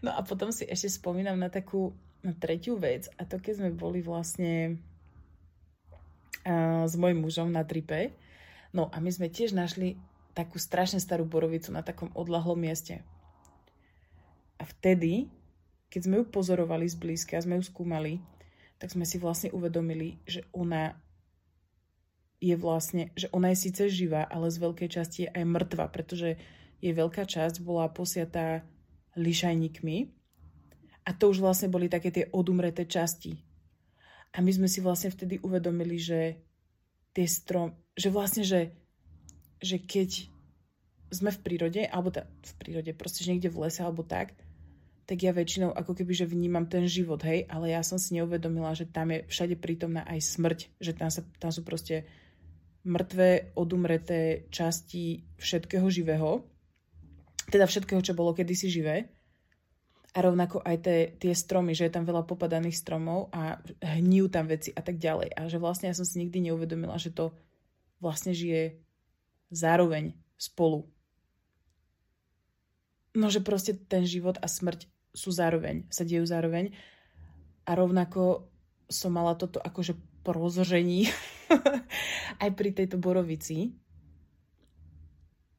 no 0.00 0.16
a 0.16 0.24
potom 0.24 0.48
si 0.48 0.64
ešte 0.64 0.88
spomínam 0.88 1.36
na 1.36 1.52
takú 1.52 1.92
na 2.20 2.32
tretiu 2.36 2.76
vec 2.76 3.08
a 3.16 3.24
to 3.24 3.40
keď 3.40 3.64
sme 3.64 3.70
boli 3.72 4.04
vlastne 4.04 4.80
uh, 6.44 6.84
s 6.84 6.94
mojim 6.96 7.20
mužom 7.20 7.52
na 7.52 7.64
tripe, 7.64 8.12
no 8.72 8.88
a 8.88 8.96
my 9.00 9.12
sme 9.12 9.28
tiež 9.28 9.52
našli 9.52 10.00
takú 10.32 10.56
strašne 10.58 11.02
starú 11.02 11.26
borovicu 11.26 11.74
na 11.74 11.82
takom 11.82 12.08
odlahlom 12.14 12.58
mieste. 12.58 13.02
A 14.60 14.68
vtedy, 14.68 15.32
keď 15.88 16.00
sme 16.06 16.14
ju 16.22 16.24
pozorovali 16.28 16.86
zblízka 16.86 17.40
a 17.40 17.44
sme 17.44 17.58
ju 17.58 17.64
skúmali, 17.66 18.20
tak 18.80 18.92
sme 18.92 19.04
si 19.04 19.20
vlastne 19.20 19.52
uvedomili, 19.52 20.20
že 20.24 20.44
ona 20.56 20.96
je 22.40 22.56
vlastne, 22.56 23.12
že 23.12 23.28
ona 23.36 23.52
je 23.52 23.68
síce 23.68 23.82
živá, 23.92 24.24
ale 24.24 24.48
z 24.48 24.56
veľkej 24.64 24.88
časti 24.88 25.18
je 25.28 25.32
aj 25.32 25.44
mŕtva, 25.44 25.92
pretože 25.92 26.40
jej 26.80 26.94
veľká 26.96 27.28
časť 27.28 27.60
bola 27.60 27.92
posiatá 27.92 28.64
lišajníkmi 29.20 29.96
a 31.04 31.10
to 31.12 31.28
už 31.28 31.44
vlastne 31.44 31.68
boli 31.68 31.92
také 31.92 32.08
tie 32.08 32.24
odumreté 32.32 32.88
časti. 32.88 33.36
A 34.32 34.40
my 34.40 34.48
sme 34.48 34.68
si 34.70 34.80
vlastne 34.80 35.12
vtedy 35.12 35.42
uvedomili, 35.44 36.00
že 36.00 36.40
tie 37.12 37.26
strom, 37.28 37.76
že 37.92 38.08
vlastne, 38.08 38.46
že 38.46 38.72
že 39.60 39.78
keď 39.78 40.26
sme 41.10 41.30
v 41.30 41.42
prírode, 41.42 41.82
alebo 41.86 42.10
tá, 42.14 42.26
v 42.26 42.52
prírode, 42.58 42.90
proste 42.94 43.22
že 43.26 43.34
niekde 43.34 43.50
v 43.52 43.66
lese 43.66 43.82
alebo 43.82 44.06
tak, 44.06 44.34
tak 45.10 45.26
ja 45.26 45.34
väčšinou 45.34 45.74
ako 45.74 45.98
keby, 45.98 46.12
že 46.14 46.30
vnímam 46.30 46.70
ten 46.70 46.86
život, 46.86 47.18
hej, 47.26 47.42
ale 47.50 47.74
ja 47.74 47.82
som 47.82 47.98
si 47.98 48.14
neuvedomila, 48.14 48.70
že 48.78 48.86
tam 48.86 49.10
je 49.10 49.26
všade 49.26 49.58
prítomná 49.58 50.06
aj 50.06 50.22
smrť, 50.22 50.58
že 50.78 50.94
tam, 50.94 51.10
sa, 51.10 51.26
tam 51.42 51.50
sú 51.50 51.66
proste 51.66 52.06
mŕtve, 52.86 53.50
odumreté 53.58 54.46
časti 54.54 55.26
všetkého 55.34 55.84
živého, 55.90 56.46
teda 57.50 57.66
všetkého, 57.66 57.98
čo 58.06 58.14
bolo 58.14 58.30
kedysi 58.38 58.70
živé, 58.70 59.10
a 60.10 60.18
rovnako 60.26 60.58
aj 60.66 60.76
tie, 60.82 60.98
tie 61.22 61.34
stromy, 61.34 61.70
že 61.70 61.86
je 61.86 61.94
tam 61.94 62.02
veľa 62.02 62.26
popadaných 62.26 62.74
stromov 62.74 63.30
a 63.30 63.62
hníjú 63.78 64.26
tam 64.26 64.50
veci 64.50 64.74
a 64.74 64.82
tak 64.82 64.98
ďalej. 64.98 65.30
A 65.38 65.46
že 65.46 65.62
vlastne 65.62 65.86
ja 65.86 65.94
som 65.94 66.02
si 66.02 66.18
nikdy 66.18 66.50
neuvedomila, 66.50 66.98
že 66.98 67.14
to 67.14 67.30
vlastne 68.02 68.34
žije 68.34 68.74
zároveň 69.50 70.14
spolu. 70.38 70.88
No, 73.14 73.26
že 73.26 73.42
proste 73.42 73.74
ten 73.74 74.06
život 74.06 74.38
a 74.38 74.46
smrť 74.46 74.86
sú 75.10 75.34
zároveň, 75.34 75.84
sa 75.90 76.06
dejú 76.06 76.22
zároveň. 76.22 76.70
A 77.66 77.74
rovnako 77.74 78.46
som 78.86 79.14
mala 79.14 79.34
toto 79.34 79.58
akože 79.58 79.98
prozržení 80.22 81.10
aj 82.42 82.50
pri 82.54 82.70
tejto 82.70 82.96
borovici, 83.02 83.74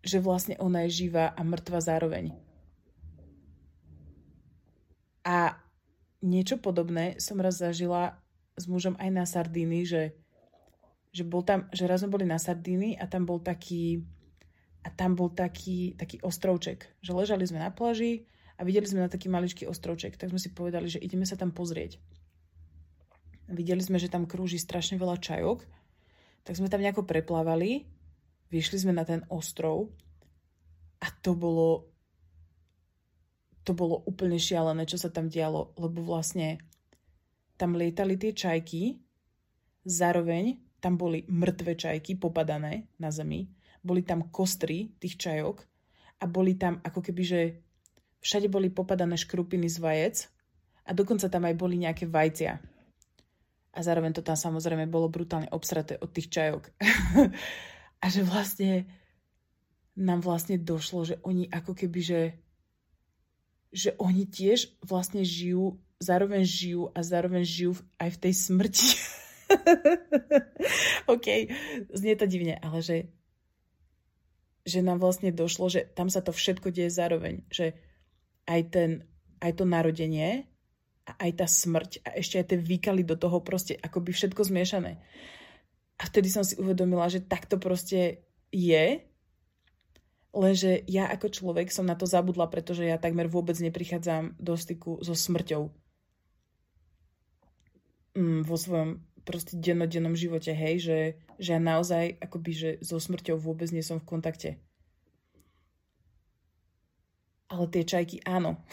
že 0.02 0.18
vlastne 0.24 0.58
ona 0.58 0.88
je 0.88 1.06
živá 1.06 1.36
a 1.36 1.42
mŕtva 1.44 1.84
zároveň. 1.84 2.34
A 5.22 5.54
niečo 6.26 6.58
podobné 6.58 7.20
som 7.22 7.38
raz 7.38 7.62
zažila 7.62 8.18
s 8.58 8.66
mužom 8.66 8.98
aj 8.98 9.10
na 9.14 9.24
Sardíny, 9.26 9.86
že 9.86 10.18
že 11.12 11.28
bol 11.28 11.44
tam, 11.44 11.68
že 11.76 11.88
raz 11.88 12.04
sme 12.04 12.16
boli 12.16 12.24
na 12.24 12.40
Sardíny 12.40 12.96
a 12.96 13.08
tam 13.08 13.28
bol 13.28 13.44
taký 13.44 14.08
a 14.82 14.90
tam 14.90 15.14
bol 15.14 15.30
taký, 15.30 15.94
taký 15.94 16.18
ostrovček, 16.26 16.90
že 17.06 17.14
ležali 17.14 17.46
sme 17.46 17.62
na 17.62 17.70
pláži 17.70 18.26
a 18.58 18.66
videli 18.66 18.90
sme 18.90 19.06
na 19.06 19.14
taký 19.14 19.30
maličký 19.30 19.70
ostrovček, 19.70 20.18
tak 20.18 20.34
sme 20.34 20.42
si 20.42 20.50
povedali, 20.50 20.90
že 20.90 20.98
ideme 20.98 21.28
sa 21.28 21.38
tam 21.38 21.54
pozrieť. 21.54 22.02
Videli 23.52 23.84
sme, 23.84 24.02
že 24.02 24.10
tam 24.10 24.26
krúži 24.26 24.58
strašne 24.58 24.98
veľa 24.98 25.22
čajok, 25.22 25.68
tak 26.42 26.58
sme 26.58 26.72
tam 26.72 26.82
nejako 26.82 27.06
preplávali, 27.06 27.86
vyšli 28.50 28.82
sme 28.82 28.94
na 28.98 29.06
ten 29.06 29.22
ostrov 29.30 29.94
a 30.98 31.08
to 31.22 31.38
bolo 31.38 31.92
to 33.62 33.78
bolo 33.78 34.02
úplne 34.10 34.42
šialené, 34.42 34.90
čo 34.90 34.98
sa 34.98 35.14
tam 35.14 35.30
dialo, 35.30 35.78
lebo 35.78 36.02
vlastne 36.02 36.58
tam 37.62 37.78
lietali 37.78 38.18
tie 38.18 38.34
čajky, 38.34 38.98
zároveň 39.86 40.58
tam 40.82 40.98
boli 40.98 41.22
mŕtve 41.30 41.78
čajky 41.78 42.18
popadané 42.18 42.90
na 42.98 43.14
zemi, 43.14 43.46
boli 43.86 44.02
tam 44.02 44.34
kostry 44.34 44.98
tých 44.98 45.22
čajok 45.22 45.62
a 46.22 46.26
boli 46.26 46.58
tam 46.58 46.82
ako 46.82 47.00
keby, 47.06 47.22
že 47.22 47.42
všade 48.22 48.50
boli 48.50 48.74
popadané 48.74 49.14
škrupiny 49.18 49.70
z 49.70 49.78
vajec 49.78 50.16
a 50.86 50.92
dokonca 50.98 51.30
tam 51.30 51.46
aj 51.46 51.56
boli 51.58 51.78
nejaké 51.78 52.10
vajcia. 52.10 52.58
A 53.72 53.80
zároveň 53.80 54.12
to 54.18 54.26
tam 54.26 54.36
samozrejme 54.36 54.90
bolo 54.90 55.08
brutálne 55.08 55.48
obsraté 55.54 55.96
od 56.02 56.12
tých 56.12 56.28
čajok. 56.28 56.74
a 58.04 58.06
že 58.10 58.22
vlastne 58.26 58.90
nám 59.96 60.20
vlastne 60.26 60.58
došlo, 60.58 61.06
že 61.08 61.16
oni 61.24 61.48
ako 61.48 61.78
keby, 61.78 62.00
že, 62.02 62.22
že 63.72 63.94
oni 64.02 64.28
tiež 64.28 64.82
vlastne 64.84 65.22
žijú, 65.24 65.80
zároveň 66.02 66.42
žijú 66.44 66.90
a 66.92 67.00
zároveň 67.06 67.46
žijú 67.46 67.78
aj 68.02 68.10
v 68.18 68.22
tej 68.28 68.34
smrti. 68.34 68.90
OK, 71.14 71.28
znie 71.92 72.14
to 72.16 72.26
divne, 72.28 72.56
ale 72.60 72.80
že, 72.82 72.98
že 74.64 74.80
nám 74.86 75.02
vlastne 75.02 75.34
došlo, 75.34 75.68
že 75.72 75.88
tam 75.92 76.08
sa 76.08 76.24
to 76.24 76.32
všetko 76.32 76.72
deje 76.72 76.92
zároveň. 76.92 77.44
Že 77.50 77.74
aj, 78.48 78.62
ten, 78.74 78.90
aj 79.40 79.52
to 79.58 79.64
narodenie 79.68 80.50
a 81.08 81.12
aj 81.28 81.32
tá 81.44 81.46
smrť 81.50 81.92
a 82.06 82.10
ešte 82.18 82.38
aj 82.42 82.46
tie 82.54 82.60
výkaly 82.60 83.02
do 83.02 83.18
toho 83.18 83.42
proste 83.42 83.78
akoby 83.78 84.14
všetko 84.14 84.42
zmiešané. 84.46 85.02
A 86.02 86.04
vtedy 86.10 86.34
som 86.34 86.42
si 86.42 86.58
uvedomila, 86.58 87.10
že 87.10 87.22
takto 87.22 87.62
proste 87.62 88.26
je, 88.50 88.86
lenže 90.34 90.82
ja 90.90 91.08
ako 91.10 91.30
človek 91.30 91.70
som 91.70 91.86
na 91.86 91.94
to 91.94 92.10
zabudla, 92.10 92.50
pretože 92.50 92.86
ja 92.86 92.98
takmer 92.98 93.30
vôbec 93.30 93.58
neprichádzam 93.62 94.38
do 94.42 94.54
styku 94.58 94.98
so 95.02 95.14
smrťou 95.14 95.70
mm, 98.18 98.42
vo 98.48 98.56
svojom 98.58 99.00
proste 99.24 99.58
dennodennom 99.58 100.18
živote, 100.18 100.52
hej, 100.52 100.76
že, 100.82 101.00
že 101.38 101.50
ja 101.56 101.62
naozaj 101.62 102.18
akoby, 102.22 102.52
že 102.52 102.70
so 102.82 102.98
smrťou 102.98 103.38
vôbec 103.38 103.70
nie 103.70 103.86
som 103.86 104.02
v 104.02 104.08
kontakte. 104.08 104.50
Ale 107.52 107.68
tie 107.68 107.84
čajky 107.84 108.24
áno. 108.24 108.64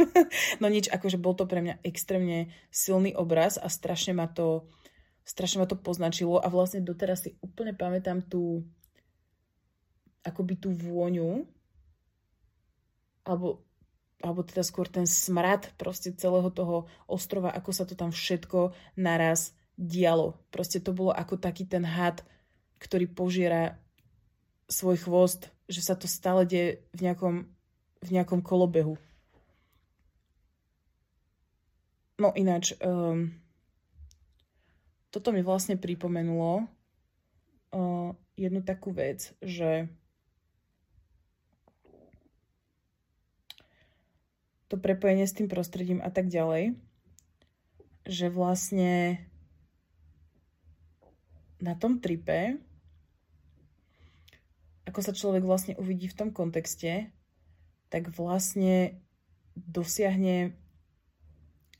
no 0.62 0.66
nič, 0.72 0.88
akože 0.88 1.20
bol 1.20 1.36
to 1.36 1.44
pre 1.44 1.60
mňa 1.60 1.84
extrémne 1.84 2.48
silný 2.72 3.12
obraz 3.12 3.60
a 3.60 3.68
strašne 3.68 4.16
ma 4.16 4.26
to 4.26 4.66
strašne 5.24 5.64
ma 5.64 5.66
to 5.68 5.76
poznačilo 5.80 6.36
a 6.36 6.52
vlastne 6.52 6.84
doteraz 6.84 7.24
si 7.24 7.36
úplne 7.40 7.72
pamätám 7.72 8.20
tú 8.20 8.64
akoby 10.20 10.60
tú 10.60 10.68
vôňu 10.72 11.48
alebo 13.24 13.64
alebo 14.24 14.40
teda 14.40 14.64
skôr 14.64 14.88
ten 14.88 15.04
smrad 15.04 15.68
proste 15.76 16.08
celého 16.16 16.48
toho 16.48 16.88
ostrova, 17.04 17.52
ako 17.52 17.70
sa 17.76 17.84
to 17.84 17.92
tam 17.92 18.08
všetko 18.08 18.72
naraz 18.96 19.52
dialo. 19.74 20.38
Proste 20.54 20.78
to 20.78 20.94
bolo 20.94 21.10
ako 21.10 21.38
taký 21.38 21.66
ten 21.66 21.82
had, 21.82 22.22
ktorý 22.78 23.10
požiera 23.10 23.78
svoj 24.70 25.00
chvost, 25.02 25.50
že 25.68 25.80
sa 25.84 25.94
to 25.98 26.08
stále 26.08 26.46
deje 26.46 26.84
v 26.94 27.00
nejakom, 27.10 27.34
v 28.04 28.08
nejakom 28.08 28.40
kolobehu. 28.40 28.96
No 32.14 32.30
ináč, 32.38 32.78
um, 32.78 33.34
toto 35.10 35.34
mi 35.34 35.42
vlastne 35.42 35.74
pripomenulo 35.74 36.70
uh, 37.74 38.10
jednu 38.38 38.62
takú 38.62 38.94
vec, 38.94 39.34
že 39.42 39.90
to 44.70 44.78
prepojenie 44.78 45.26
s 45.26 45.34
tým 45.34 45.50
prostredím 45.50 45.98
a 46.02 46.10
tak 46.10 46.30
ďalej, 46.30 46.74
že 48.06 48.26
vlastne 48.30 49.22
na 51.64 51.72
tom 51.72 51.96
tripe, 52.04 52.60
ako 54.84 55.00
sa 55.00 55.16
človek 55.16 55.42
vlastne 55.48 55.74
uvidí 55.80 56.12
v 56.12 56.18
tom 56.20 56.28
kontexte, 56.28 57.08
tak 57.88 58.12
vlastne 58.12 59.00
dosiahne 59.56 60.52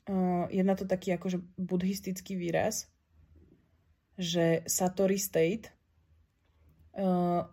uh, 0.08 0.48
je 0.48 0.62
na 0.64 0.72
to 0.72 0.88
taký 0.88 1.12
akože 1.12 1.44
buddhistický 1.60 2.40
výraz, 2.40 2.88
že 4.16 4.64
Satori 4.64 5.20
state 5.20 5.68
uh, 6.96 7.44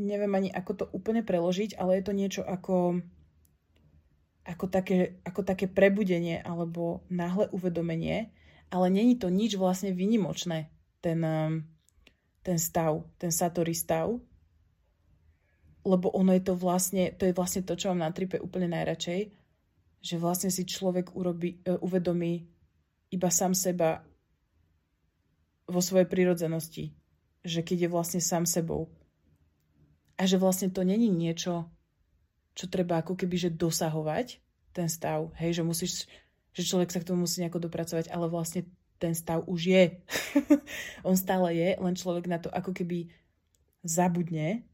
neviem 0.00 0.32
ani 0.32 0.48
ako 0.48 0.72
to 0.72 0.84
úplne 0.96 1.20
preložiť, 1.20 1.76
ale 1.76 2.00
je 2.00 2.04
to 2.06 2.12
niečo 2.16 2.42
ako 2.42 3.04
ako 4.44 4.68
také, 4.68 5.16
ako 5.24 5.40
také 5.40 5.64
prebudenie 5.64 6.36
alebo 6.44 7.00
náhle 7.08 7.48
uvedomenie, 7.48 8.28
ale 8.68 8.92
není 8.92 9.16
to 9.16 9.32
nič 9.32 9.56
vlastne 9.56 9.96
vynimočné, 9.96 10.68
ten, 11.00 11.18
um, 11.24 11.64
ten 12.44 12.60
stav, 12.60 13.00
ten 13.16 13.32
Satori 13.32 13.72
stav, 13.72 14.20
lebo 15.84 16.12
ono 16.12 16.32
je 16.36 16.44
to 16.44 16.54
vlastne, 16.56 17.12
to 17.16 17.24
je 17.28 17.36
vlastne 17.36 17.64
to, 17.64 17.72
čo 17.76 17.92
mám 17.92 18.04
na 18.04 18.12
tripe 18.12 18.36
úplne 18.40 18.68
najradšej, 18.72 19.32
že 20.04 20.20
vlastne 20.20 20.52
si 20.52 20.68
človek 20.68 21.16
urobi, 21.16 21.60
uh, 21.64 21.80
uvedomí 21.80 22.44
iba 23.12 23.28
sám 23.32 23.56
seba 23.56 24.04
vo 25.64 25.80
svojej 25.80 26.08
prírodzenosti. 26.08 26.92
Že 27.44 27.60
keď 27.64 27.78
je 27.88 27.92
vlastne 27.92 28.20
sám 28.20 28.44
sebou. 28.48 28.92
A 30.16 30.28
že 30.28 30.40
vlastne 30.40 30.68
to 30.72 30.84
není 30.84 31.08
niečo, 31.08 31.68
čo 32.56 32.64
treba 32.68 33.00
ako 33.00 33.16
keby 33.16 33.36
že 33.36 33.50
dosahovať, 33.52 34.40
ten 34.72 34.88
stav. 34.88 35.32
Hej, 35.36 35.60
že 35.60 35.62
musíš, 35.62 35.92
že 36.56 36.64
človek 36.64 36.92
sa 36.92 37.00
k 37.00 37.08
tomu 37.12 37.24
musí 37.24 37.40
nejako 37.40 37.68
dopracovať, 37.68 38.08
ale 38.12 38.26
vlastne 38.28 38.68
ten 39.04 39.12
stav 39.12 39.44
už 39.44 39.60
je. 39.68 39.84
On 41.08 41.12
stále 41.12 41.52
je, 41.52 41.76
len 41.76 41.92
človek 41.92 42.24
na 42.24 42.40
to 42.40 42.48
ako 42.48 42.72
keby 42.72 43.12
zabudne, 43.84 44.64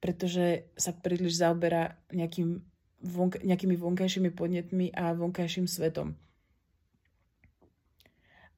pretože 0.00 0.64
sa 0.80 0.96
príliš 0.96 1.36
zaoberá 1.36 2.00
nejakým 2.08 2.64
vonka, 3.04 3.36
nejakými 3.44 3.76
vonkajšími 3.76 4.32
podnetmi 4.32 4.96
a 4.96 5.12
vonkajším 5.12 5.68
svetom. 5.68 6.16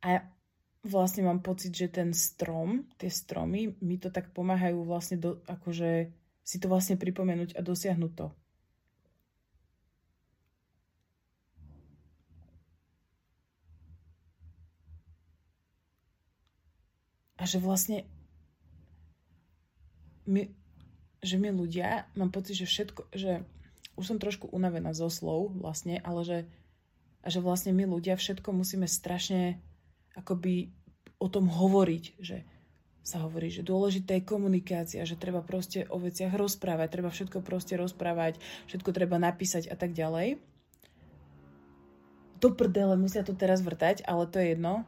A 0.07 0.23
vlastne 0.87 1.27
mám 1.27 1.43
pocit, 1.43 1.75
že 1.75 1.91
ten 1.91 2.15
strom, 2.15 2.87
tie 2.95 3.11
stromy, 3.11 3.75
mi 3.83 3.99
to 3.99 4.15
tak 4.15 4.31
pomáhajú 4.31 4.87
vlastne 4.87 5.19
do, 5.19 5.43
akože 5.51 6.15
si 6.47 6.57
to 6.63 6.71
vlastne 6.71 6.95
pripomenúť 6.95 7.59
a 7.59 7.61
dosiahnuť 7.67 8.13
to. 8.15 8.31
A 17.39 17.47
že 17.47 17.63
vlastne 17.63 18.03
my, 20.27 20.51
že 21.23 21.41
my 21.41 21.55
ľudia, 21.55 22.11
mám 22.19 22.35
pocit, 22.35 22.59
že 22.59 22.67
všetko, 22.69 23.15
že 23.15 23.47
už 23.95 24.05
som 24.05 24.19
trošku 24.19 24.51
unavená 24.51 24.93
zo 24.93 25.09
slov 25.09 25.55
vlastne, 25.55 25.99
ale 26.03 26.21
že, 26.23 26.39
a 27.23 27.31
že 27.31 27.41
vlastne 27.43 27.71
my 27.73 27.89
ľudia 27.89 28.15
všetko 28.19 28.51
musíme 28.51 28.87
strašne 28.91 29.59
akoby 30.15 30.75
o 31.19 31.27
tom 31.27 31.51
hovoriť, 31.51 32.05
že 32.19 32.47
sa 33.03 33.25
hovorí, 33.25 33.49
že 33.49 33.65
dôležitá 33.65 34.21
je 34.21 34.29
komunikácia, 34.29 35.09
že 35.09 35.17
treba 35.17 35.41
proste 35.41 35.89
o 35.89 35.97
veciach 35.97 36.37
rozprávať, 36.37 36.93
treba 36.93 37.09
všetko 37.09 37.41
proste 37.41 37.81
rozprávať, 37.81 38.37
všetko 38.69 38.91
treba 38.93 39.17
napísať 39.17 39.73
a 39.73 39.77
tak 39.81 39.97
ďalej. 39.97 40.37
Do 42.39 42.55
prdele 42.55 42.95
musia 43.01 43.25
to 43.25 43.35
teraz 43.35 43.65
vrtať, 43.65 44.05
ale 44.05 44.29
to 44.29 44.39
je 44.39 44.55
jedno 44.55 44.87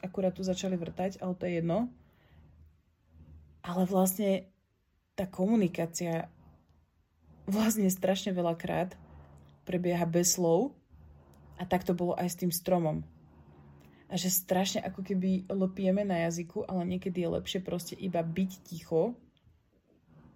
akurát 0.00 0.34
tu 0.34 0.42
začali 0.46 0.74
vrtať, 0.78 1.20
ale 1.20 1.34
to 1.34 1.44
je 1.46 1.62
jedno. 1.62 1.92
Ale 3.62 3.84
vlastne 3.84 4.48
tá 5.18 5.26
komunikácia 5.26 6.30
vlastne 7.48 7.88
strašne 7.88 8.30
veľakrát 8.30 8.94
prebieha 9.64 10.04
bez 10.04 10.36
slov 10.36 10.76
a 11.58 11.66
tak 11.66 11.82
to 11.82 11.96
bolo 11.96 12.14
aj 12.14 12.28
s 12.30 12.38
tým 12.38 12.52
stromom. 12.54 13.02
A 14.08 14.16
že 14.16 14.32
strašne 14.32 14.80
ako 14.80 15.04
keby 15.04 15.50
lopieme 15.52 16.00
na 16.00 16.24
jazyku, 16.28 16.64
ale 16.64 16.96
niekedy 16.96 17.24
je 17.24 17.34
lepšie 17.34 17.60
proste 17.60 17.92
iba 17.98 18.24
byť 18.24 18.50
ticho 18.64 19.12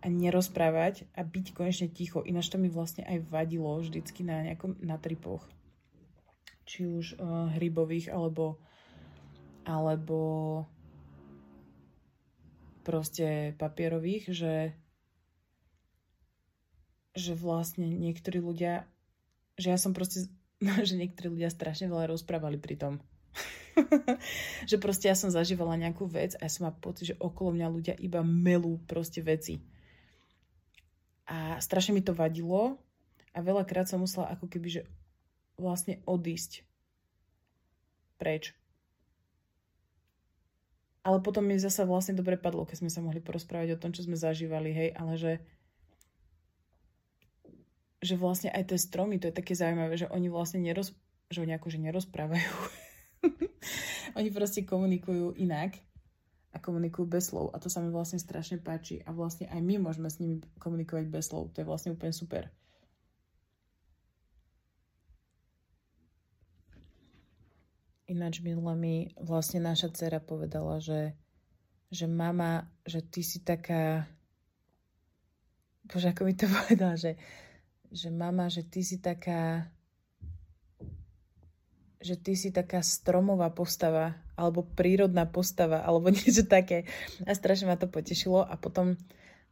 a 0.02 0.06
nerozprávať 0.10 1.08
a 1.14 1.24
byť 1.24 1.46
konečne 1.56 1.88
ticho. 1.88 2.20
Ináč 2.26 2.52
to 2.52 2.60
mi 2.60 2.68
vlastne 2.68 3.06
aj 3.06 3.22
vadilo 3.30 3.80
vždycky 3.80 4.26
na 4.26 4.44
nejakom 4.44 4.76
na 4.82 4.98
tripoch. 4.98 5.46
Či 6.68 6.90
už 6.90 7.06
uh, 7.16 7.54
hrybových 7.56 8.10
alebo 8.12 8.60
alebo 9.62 10.18
proste 12.82 13.54
papierových, 13.56 14.34
že, 14.34 14.56
že 17.14 17.32
vlastne 17.38 17.86
niektorí 17.86 18.42
ľudia, 18.42 18.90
že 19.54 19.70
ja 19.70 19.78
som 19.78 19.94
proste, 19.94 20.26
že 20.88 20.94
niektorí 20.98 21.30
ľudia 21.38 21.50
strašne 21.50 21.86
veľa 21.88 22.10
rozprávali 22.10 22.58
pri 22.58 22.76
tom. 22.76 22.94
že 24.70 24.76
proste 24.76 25.08
ja 25.08 25.16
som 25.16 25.32
zažívala 25.32 25.80
nejakú 25.80 26.04
vec 26.04 26.36
a 26.36 26.44
ja 26.44 26.50
som 26.52 26.68
mala 26.68 26.76
pocit, 26.76 27.14
že 27.14 27.20
okolo 27.22 27.56
mňa 27.56 27.68
ľudia 27.72 27.94
iba 27.96 28.20
melú 28.20 28.76
proste 28.84 29.24
veci. 29.24 29.64
A 31.24 31.56
strašne 31.62 31.96
mi 31.96 32.04
to 32.04 32.12
vadilo 32.12 32.76
a 33.32 33.38
veľakrát 33.40 33.88
som 33.88 34.04
musela 34.04 34.28
ako 34.28 34.44
keby, 34.52 34.68
že 34.68 34.82
vlastne 35.56 36.04
odísť 36.04 36.66
preč 38.20 38.52
ale 41.02 41.18
potom 41.18 41.42
mi 41.42 41.58
zasa 41.58 41.82
vlastne 41.82 42.14
dobre 42.14 42.38
padlo, 42.38 42.62
keď 42.62 42.86
sme 42.86 42.90
sa 42.90 43.02
mohli 43.02 43.18
porozprávať 43.18 43.74
o 43.74 43.80
tom, 43.80 43.90
čo 43.90 44.06
sme 44.06 44.14
zažívali, 44.14 44.70
hej, 44.70 44.90
ale 44.94 45.14
že 45.18 45.32
že 48.02 48.18
vlastne 48.18 48.50
aj 48.50 48.74
tie 48.74 48.78
stromy, 48.82 49.22
to 49.22 49.30
je 49.30 49.38
také 49.38 49.54
zaujímavé, 49.54 49.94
že 49.94 50.10
oni 50.10 50.26
vlastne 50.26 50.58
neroz, 50.58 50.90
že 51.30 51.38
oni 51.38 51.54
akože 51.54 51.78
nerozprávajú. 51.78 52.50
oni 54.18 54.28
proste 54.34 54.66
komunikujú 54.66 55.38
inak 55.38 55.78
a 56.50 56.58
komunikujú 56.58 57.06
bez 57.06 57.30
slov 57.30 57.54
a 57.54 57.62
to 57.62 57.70
sa 57.70 57.78
mi 57.78 57.94
vlastne 57.94 58.18
strašne 58.18 58.58
páči 58.58 58.98
a 59.06 59.14
vlastne 59.14 59.46
aj 59.46 59.62
my 59.62 59.78
môžeme 59.78 60.10
s 60.10 60.18
nimi 60.18 60.42
komunikovať 60.58 61.06
bez 61.08 61.30
slov. 61.30 61.54
To 61.54 61.62
je 61.62 61.68
vlastne 61.70 61.94
úplne 61.94 62.10
super. 62.10 62.50
Ináč 68.12 68.44
minule 68.44 68.76
mi 68.76 68.94
vlastne 69.16 69.64
naša 69.64 69.88
dcera 69.88 70.20
povedala, 70.20 70.84
že, 70.84 71.16
že 71.88 72.04
mama, 72.04 72.68
že 72.84 73.00
ty 73.00 73.24
si 73.24 73.40
taká... 73.40 74.04
Bože, 75.88 76.12
ako 76.12 76.28
mi 76.28 76.36
to 76.36 76.44
povedala, 76.52 77.00
že, 77.00 77.16
že 77.88 78.12
mama, 78.12 78.52
že 78.52 78.68
ty 78.68 78.84
si 78.84 79.00
taká 79.00 79.72
že 82.02 82.18
ty 82.18 82.34
si 82.34 82.50
taká 82.50 82.82
stromová 82.82 83.54
postava, 83.54 84.18
alebo 84.34 84.66
prírodná 84.66 85.22
postava, 85.22 85.86
alebo 85.86 86.10
niečo 86.12 86.44
také. 86.44 86.84
A 87.24 87.32
strašne 87.32 87.70
ma 87.70 87.78
to 87.78 87.86
potešilo 87.86 88.42
a 88.42 88.58
potom 88.58 88.98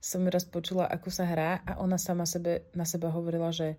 som 0.03 0.27
raz 0.27 0.45
počula, 0.45 0.91
ako 0.91 1.09
sa 1.09 1.25
hrá 1.25 1.63
a 1.63 1.79
ona 1.79 1.97
sama 1.97 2.27
sebe, 2.27 2.67
na 2.75 2.83
seba 2.83 3.09
hovorila, 3.15 3.55
že, 3.55 3.79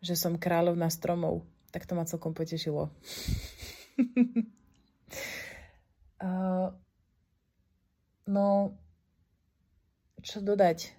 že 0.00 0.16
som 0.16 0.40
kráľovná 0.40 0.88
stromov. 0.88 1.44
Tak 1.68 1.84
to 1.84 1.92
ma 1.92 2.08
celkom 2.08 2.32
potešilo. 2.32 2.88
uh, 6.22 6.70
no, 8.26 8.78
čo 10.22 10.42
dodať? 10.42 10.94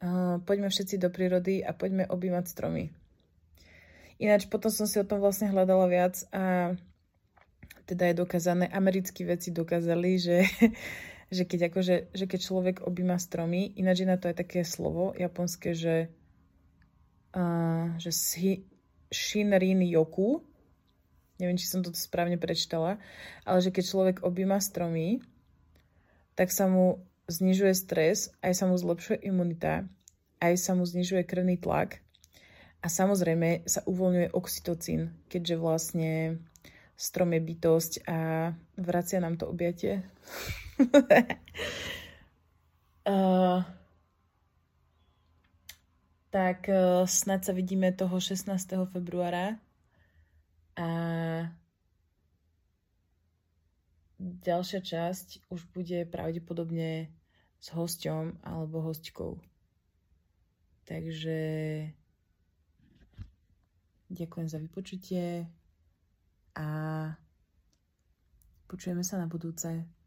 Uh, 0.00 0.40
poďme 0.48 0.72
všetci 0.72 0.96
do 0.96 1.12
prírody 1.12 1.60
a 1.60 1.76
poďme 1.76 2.08
objímať 2.08 2.44
stromy. 2.48 2.88
Ináč 4.20 4.48
potom 4.48 4.72
som 4.72 4.88
si 4.88 5.00
o 5.00 5.04
tom 5.04 5.20
vlastne 5.20 5.48
hľadala 5.48 5.88
viac 5.88 6.24
a 6.32 6.76
teda 7.84 8.12
je 8.12 8.20
dokázané, 8.22 8.70
americkí 8.70 9.26
veci 9.26 9.50
dokázali, 9.50 10.10
že, 10.20 10.38
že, 11.36 11.42
keď 11.44 11.72
akože, 11.72 11.96
že 12.14 12.24
keď 12.24 12.40
človek 12.40 12.76
objíma 12.86 13.18
stromy, 13.18 13.76
ináč 13.76 14.04
je 14.04 14.08
na 14.08 14.16
to 14.16 14.30
aj 14.30 14.46
také 14.46 14.62
slovo 14.62 15.12
japonské, 15.18 15.74
že, 15.74 16.08
uh, 17.34 17.98
že 17.98 18.14
shinrin 19.10 19.82
yoku, 19.84 20.46
neviem, 21.40 21.58
či 21.58 21.66
som 21.66 21.80
to 21.80 21.90
správne 21.96 22.36
prečítala, 22.36 23.00
ale 23.42 23.58
že 23.64 23.72
keď 23.72 23.84
človek 23.84 24.16
objíma 24.22 24.60
stromy, 24.60 25.24
tak 26.36 26.52
sa 26.52 26.68
mu 26.68 27.02
znižuje 27.28 27.72
stres, 27.74 28.30
aj 28.44 28.52
sa 28.54 28.64
mu 28.68 28.76
zlepšuje 28.76 29.24
imunita, 29.24 29.88
aj 30.40 30.54
sa 30.56 30.72
mu 30.76 30.84
znižuje 30.84 31.24
krvný 31.24 31.56
tlak 31.56 32.00
a 32.80 32.88
samozrejme 32.88 33.68
sa 33.68 33.84
uvoľňuje 33.84 34.32
oxytocín, 34.32 35.12
keďže 35.28 35.56
vlastne 35.60 36.40
strom 36.96 37.32
je 37.36 37.40
bytosť 37.40 37.92
a 38.08 38.50
vracia 38.76 39.20
nám 39.20 39.36
to 39.36 39.48
objatie. 39.48 40.04
uh, 43.08 43.64
tak 46.32 46.68
uh, 46.68 47.04
snad 47.04 47.44
sa 47.44 47.52
vidíme 47.52 47.92
toho 47.92 48.16
16. 48.20 48.52
februára 48.92 49.60
a 50.76 50.88
ďalšia 54.20 54.80
časť 54.84 55.48
už 55.48 55.64
bude 55.72 56.04
pravdepodobne 56.06 57.08
s 57.60 57.66
hosťom 57.72 58.44
alebo 58.44 58.84
hostkou. 58.84 59.40
Takže 60.84 61.38
ďakujem 64.10 64.48
za 64.50 64.58
vypočutie 64.58 65.46
a 66.58 66.68
počujeme 68.66 69.06
sa 69.06 69.22
na 69.22 69.30
budúce. 69.30 69.99